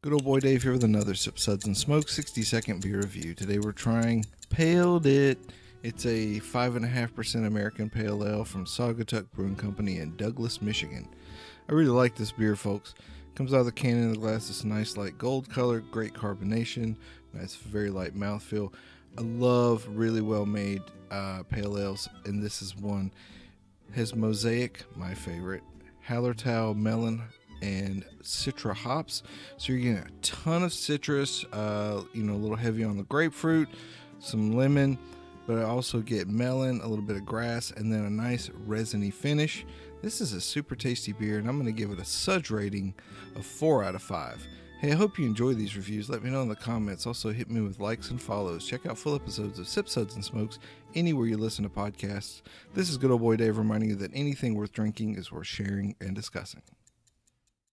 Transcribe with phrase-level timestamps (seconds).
[0.00, 3.34] Good old boy Dave here with another Sip Suds and Smoke 60 second beer review.
[3.34, 5.40] Today we're trying Paled It.
[5.82, 11.08] It's a 5.5% American Pale Ale from Saugatuck Brewing Company in Douglas, Michigan.
[11.68, 12.94] I really like this beer, folks.
[13.34, 14.48] Comes out of the can in the glass.
[14.48, 16.94] It's nice, light gold color, great carbonation,
[17.32, 18.72] nice, very light mouthfeel.
[19.18, 23.10] I love really well made uh, pale ales, and this is one.
[23.96, 25.64] Has Mosaic, my favorite,
[26.06, 27.20] Hallertau melon,
[27.62, 29.22] and citra hops.
[29.56, 33.04] So you're getting a ton of citrus, uh, you know, a little heavy on the
[33.04, 33.68] grapefruit,
[34.20, 34.98] some lemon,
[35.46, 39.10] but I also get melon, a little bit of grass, and then a nice resiny
[39.10, 39.64] finish.
[40.02, 42.94] This is a super tasty beer, and I'm going to give it a Suds rating
[43.34, 44.46] of 4 out of 5.
[44.80, 46.08] Hey, I hope you enjoy these reviews.
[46.08, 47.04] Let me know in the comments.
[47.04, 48.64] Also, hit me with likes and follows.
[48.64, 50.60] Check out full episodes of Sip Suds and Smokes
[50.94, 52.42] anywhere you listen to podcasts.
[52.74, 55.96] This is good old boy Dave reminding you that anything worth drinking is worth sharing
[56.00, 56.62] and discussing.